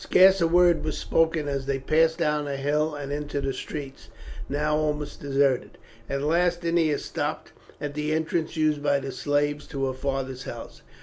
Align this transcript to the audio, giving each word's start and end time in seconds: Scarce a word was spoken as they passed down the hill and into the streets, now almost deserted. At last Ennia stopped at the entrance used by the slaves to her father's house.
Scarce 0.03 0.41
a 0.41 0.47
word 0.47 0.83
was 0.83 0.97
spoken 0.97 1.47
as 1.47 1.67
they 1.67 1.77
passed 1.77 2.17
down 2.17 2.45
the 2.45 2.57
hill 2.57 2.95
and 2.95 3.11
into 3.11 3.39
the 3.39 3.53
streets, 3.53 4.09
now 4.49 4.75
almost 4.75 5.19
deserted. 5.21 5.77
At 6.09 6.23
last 6.23 6.65
Ennia 6.65 6.97
stopped 6.97 7.51
at 7.79 7.93
the 7.93 8.11
entrance 8.11 8.57
used 8.57 8.81
by 8.81 8.99
the 8.99 9.11
slaves 9.11 9.67
to 9.67 9.85
her 9.85 9.93
father's 9.93 10.45
house. 10.45 10.81